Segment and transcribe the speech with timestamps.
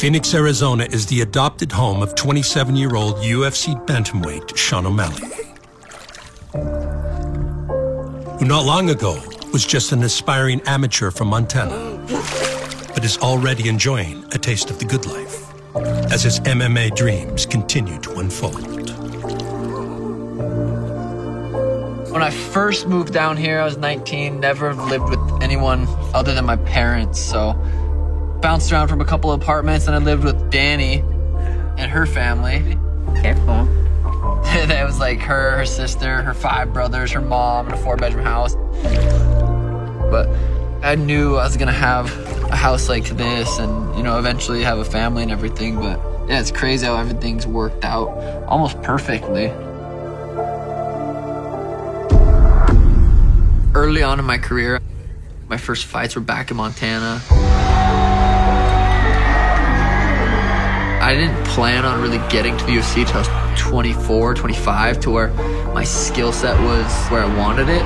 [0.00, 5.28] Phoenix, Arizona is the adopted home of 27 year old UFC bantamweight Sean O'Malley,
[8.38, 9.22] who not long ago
[9.52, 12.02] was just an aspiring amateur from Montana,
[12.94, 15.52] but is already enjoying a taste of the good life
[16.10, 18.88] as his MMA dreams continue to unfold.
[22.10, 26.46] When I first moved down here, I was 19, never lived with anyone other than
[26.46, 27.54] my parents, so
[28.40, 31.00] bounced around from a couple of apartments and I lived with Danny
[31.76, 32.78] and her family.
[33.20, 33.64] Careful.
[34.66, 38.24] that was like her, her sister, her five brothers, her mom, in a four bedroom
[38.24, 38.54] house.
[40.10, 40.28] But
[40.82, 42.06] I knew I was gonna have
[42.50, 45.76] a house like this and, you know, eventually have a family and everything.
[45.76, 48.08] But yeah, it's crazy how everything's worked out
[48.46, 49.48] almost perfectly.
[53.74, 54.80] Early on in my career,
[55.48, 57.20] my first fights were back in Montana.
[61.10, 65.10] I didn't plan on really getting to the UFC until I was 24, 25, to
[65.10, 65.28] where
[65.74, 67.82] my skill set was where I wanted it.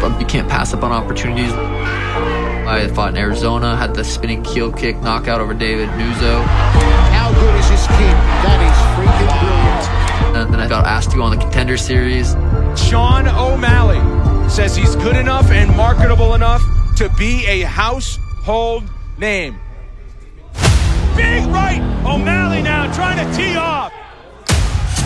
[0.00, 1.52] But you can't pass up on opportunities.
[1.52, 6.42] I fought in Arizona, had the spinning heel kick knockout over David Nuzzo.
[7.12, 8.16] How good is this kid?
[8.42, 9.30] That is freaking
[10.26, 10.36] brilliant.
[10.36, 12.32] And then I got asked to go on the contender series.
[12.74, 14.00] Sean O'Malley
[14.50, 16.62] says he's good enough and marketable enough
[16.96, 18.82] to be a household
[19.16, 19.60] name.
[21.16, 23.92] Big right, O'Malley now trying to tee off.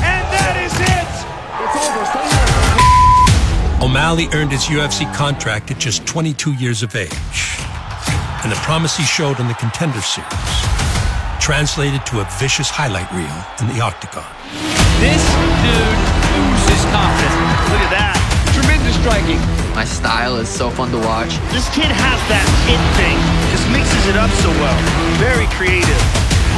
[0.03, 1.09] And that is it.
[1.65, 3.85] It's over.
[3.85, 7.11] O'Malley earned his UFC contract at just 22 years of age.
[8.43, 10.31] And the promise he showed in the Contender Series
[11.41, 14.25] translated to a vicious highlight reel in the octagon.
[15.01, 15.21] This
[15.61, 16.01] dude
[16.33, 17.69] oozes confidence.
[17.69, 18.34] Look at that.
[18.55, 19.43] Tremendous striking.
[19.75, 21.37] My style is so fun to watch.
[21.51, 23.19] This kid has that it thing.
[23.51, 24.79] Just mixes it up so well.
[25.19, 25.99] Very creative.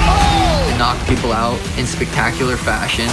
[0.04, 3.08] I knock people out in spectacular fashion.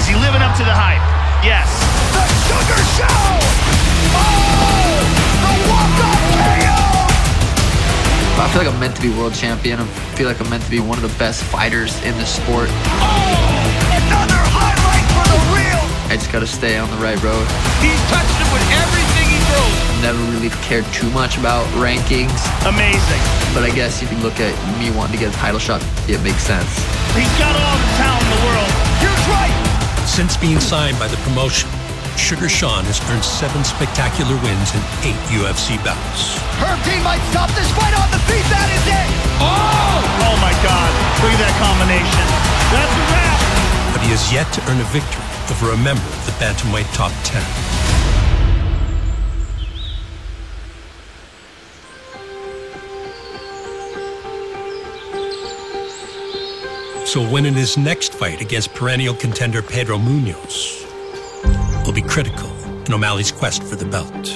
[0.00, 1.04] Is he living up to the hype?
[1.44, 1.68] Yes.
[2.16, 3.12] The Sugar Show!
[4.16, 4.96] Oh!
[5.44, 6.80] The walk-off KO!
[8.40, 9.78] I feel like I'm meant to be world champion.
[9.78, 9.84] I
[10.16, 12.72] feel like I'm meant to be one of the best fighters in the sport.
[12.72, 13.92] Oh!
[13.92, 15.61] Another highlight for the reel!
[16.12, 17.40] I just gotta stay on the right road.
[17.80, 20.04] He's touched him with everything he throws.
[20.04, 22.36] Never really cared too much about rankings,
[22.68, 23.22] Amazing.
[23.56, 25.80] but I guess if you look at me wanting to get a title shot,
[26.12, 26.68] it makes sense.
[27.16, 28.68] He's got all the talent in the world.
[29.00, 29.56] Here's right!
[30.04, 31.72] Since being signed by the promotion,
[32.20, 36.36] Sugar Sean has earned seven spectacular wins in eight UFC bouts.
[36.60, 38.44] Herb Dean might stop this fight on the feet.
[38.52, 39.08] That is it!
[39.40, 40.28] Oh!
[40.28, 40.90] Oh my God.
[41.24, 42.26] Look at that combination.
[42.68, 43.96] That's a wrap.
[43.96, 47.12] But he has yet to earn a victory over a member of the Bantamweight Top
[47.24, 47.92] 10.
[57.06, 60.82] So when in his next fight against perennial contender Pedro Munhoz
[61.84, 62.50] will be critical
[62.86, 64.28] in O'Malley's quest for the belt.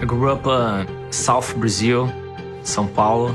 [0.00, 2.06] I grew up uh, South Brazil,
[2.62, 3.34] São Paulo.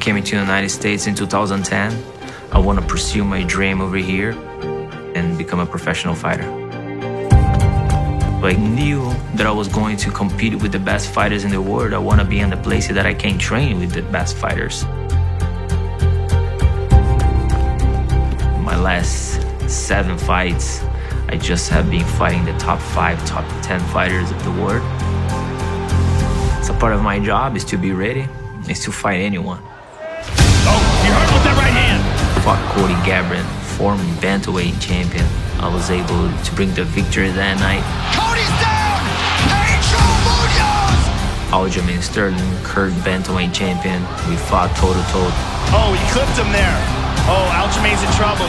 [0.00, 2.02] Came into the United States in 2010,
[2.52, 4.30] I want to pursue my dream over here
[5.14, 6.50] and become a professional fighter.
[8.42, 11.92] I knew that I was going to compete with the best fighters in the world.
[11.92, 14.84] I want to be in the places that I can train with the best fighters.
[18.64, 20.82] My last seven fights,
[21.28, 24.82] I just have been fighting the top five, top 10 fighters of the world.
[26.64, 28.26] So part of my job is to be ready,
[28.66, 29.62] is to fight anyone.
[31.10, 31.98] You with that right hand.
[32.46, 33.42] Fought Cody Garbrandt,
[33.74, 35.26] former bantamweight champion.
[35.58, 37.82] I was able to bring the victory that night.
[38.14, 39.02] Cody's down!
[39.50, 41.02] Pedro Munhoz!
[41.50, 43.98] Aljamain Sterling, Kurt bantamweight champion.
[44.30, 45.26] We fought toe to toe.
[45.74, 46.78] Oh, he clipped him there.
[47.26, 48.46] Oh, Aljamain's in trouble.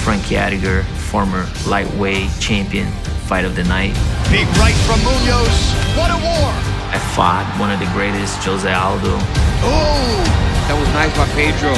[0.00, 2.88] Frankie Edgar, former lightweight champion,
[3.28, 3.92] fight of the night.
[4.32, 5.56] Big right from Munhoz.
[5.92, 6.48] What a war!
[6.88, 9.12] I fought one of the greatest, Jose Aldo,
[9.60, 10.47] Oh!
[10.68, 11.72] That was nice by Pedro.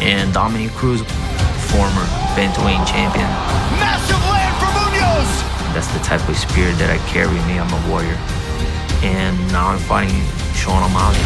[0.00, 1.00] and Dominick Cruz,
[1.70, 3.26] former bantamweight champion.
[3.78, 5.30] Massive land for Munhoz!
[5.74, 7.58] That's the type of spirit that I carry with me.
[7.58, 8.18] I'm a warrior.
[9.02, 10.22] And now I'm fighting
[10.54, 11.18] Sean O'Malley.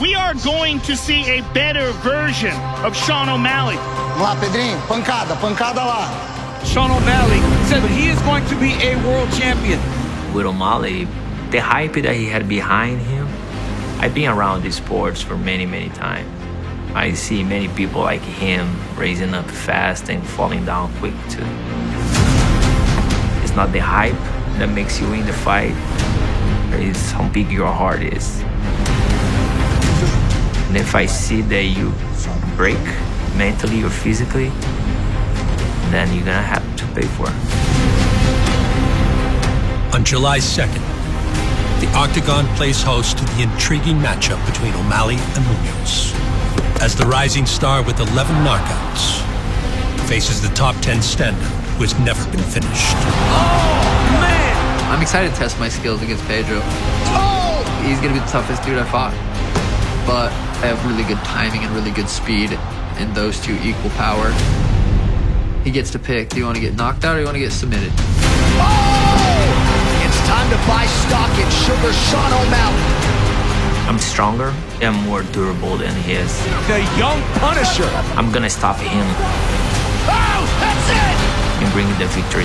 [0.00, 2.52] We are going to see a better version
[2.84, 3.76] of Sean O'Malley.
[4.20, 4.76] Lá, Pedrinho.
[4.88, 6.04] Pancada, pancada lá.
[6.64, 9.80] Sean O'Malley said he is going to be a world champion.
[10.34, 11.08] With O'Malley,
[11.50, 13.28] the hype that he had behind him,
[14.00, 16.28] I've been around these sports for many, many times.
[16.94, 21.44] I see many people like him raising up fast and falling down quick too.
[23.42, 24.14] It's not the hype
[24.58, 25.74] that makes you win the fight,
[26.80, 28.40] it's how big your heart is.
[30.68, 31.92] And if I see that you
[32.56, 32.82] break
[33.36, 34.50] mentally or physically,
[35.90, 37.34] then you're gonna have to pay for it.
[39.94, 40.95] On July 2nd,
[41.80, 46.14] the Octagon plays host to the intriguing matchup between O'Malley and Munhoz.
[46.80, 49.20] As the rising star with 11 knockouts
[50.08, 51.36] faces the top 10 stand
[51.76, 52.96] who has never been finished.
[52.96, 54.90] Oh, man!
[54.90, 56.60] I'm excited to test my skills against Pedro.
[56.62, 57.82] Oh!
[57.84, 59.12] He's gonna be the toughest dude I fought.
[60.06, 60.32] But
[60.62, 62.52] I have really good timing and really good speed,
[62.96, 64.32] and those two equal power.
[65.62, 66.30] He gets to pick.
[66.30, 67.92] Do you want to get knocked out or do you want to get submitted?
[67.98, 69.15] Oh!
[70.26, 72.82] It's time to buy stock in Sugar Sean O'Malley.
[73.86, 74.52] I'm stronger
[74.82, 76.34] and more durable than he is.
[76.66, 77.86] The young Punisher.
[78.18, 79.06] I'm gonna stop him.
[80.10, 81.16] Oh, that's it!
[81.62, 82.42] And bring the victory.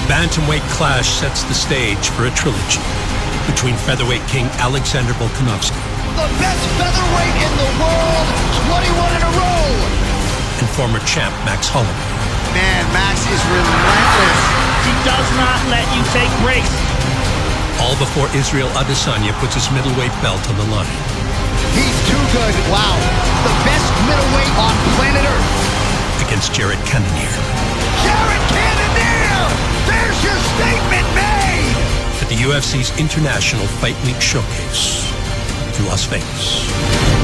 [0.00, 2.80] The bantamweight clash sets the stage for a trilogy
[3.44, 5.76] between featherweight king Alexander Volkanovski.
[6.16, 8.26] The best featherweight in the world,
[8.72, 9.68] 21 in a row.
[10.64, 12.13] And former champ Max Holloway.
[12.54, 14.40] Man, Max is relentless.
[14.86, 16.70] He does not let you take breaks.
[17.82, 20.86] All before Israel Adesanya puts his middleweight belt on the line.
[21.74, 22.54] He's too good.
[22.70, 22.94] Wow.
[23.42, 26.22] The best middleweight on planet Earth.
[26.22, 27.34] Against Jared Cannonier.
[28.06, 29.50] Jared Cannonier!
[29.90, 31.74] There's your statement made!
[32.22, 35.10] At the UFC's International Fight Week Showcase
[35.78, 37.23] in Las Vegas.